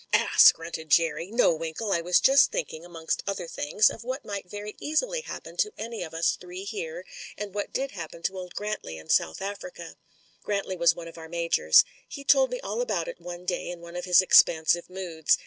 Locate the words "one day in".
13.21-13.79